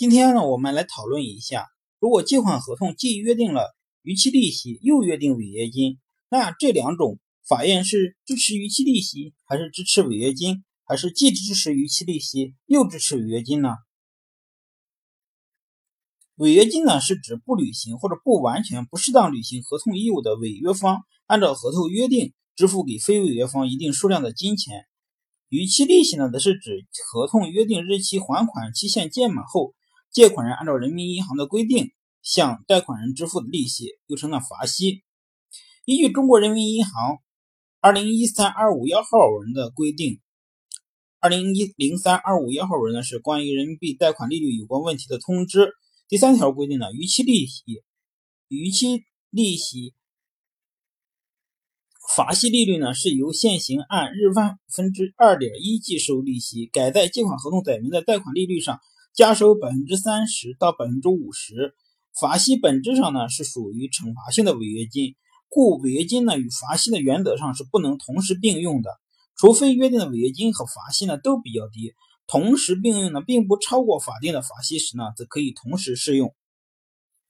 [0.00, 1.66] 今天呢，我们来讨论一下，
[1.98, 5.98] 如果借款合同既约定了逾期利息，又约定违约金，
[6.30, 13.74] 那这两种法院是支持逾期利息，还是支持违约金，还是既支持逾期利息又支持违约金呢？
[16.36, 24.86] 违约金呢，是指不履行或者不完全、不适当履行合同义务的违约方，按照合同约定支付给非违约方一定数量的金钱。
[25.50, 29.74] 逾期利息呢，则是指合同约定日期还款期限届满后，
[30.10, 31.92] 借款人按照人民银行的规定
[32.22, 35.02] 向贷款人支付的利息，又称了罚息。
[35.84, 37.18] 依据中国人民银行
[37.80, 40.20] 二零一三二五幺号文的规定，
[41.18, 45.72] 二零一零三二五幺号文呢是关于人民币贷款利率有关问题的通知。
[46.08, 47.62] 第三条规定呢，逾期利息、
[48.48, 49.94] 逾期利息。
[52.16, 58.80] 罚息利率呢，是由现行按日万分之二点一计收利息，改在借款合同载明的贷款利率上
[59.14, 61.74] 加收百分之三十到百分之五十。
[62.18, 65.14] 罚息本质上呢是属于惩罚性的违约金，
[65.48, 68.90] 故违约金呢与罚息的原则上是不能同时并用的，
[69.36, 71.94] 除非约定的违约金和罚息呢都比较低，
[72.26, 76.34] 同时并用呢并不超过法定的罚息时呢，则可以同时适用。